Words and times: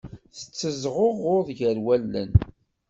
Tettezɣuɣud 0.37 1.47
gar 1.57 1.77
wallen. 1.85 2.31